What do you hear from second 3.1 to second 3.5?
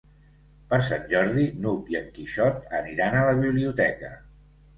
a la